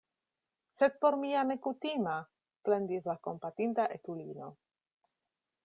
"Sed 0.79 0.95
por 1.03 1.17
mi 1.23 1.33
ja 1.33 1.43
ne 1.49 1.57
kutima," 1.67 2.15
plendis 2.69 3.05
la 3.11 3.17
kompatinda 3.29 3.89
etulino. 3.99 4.49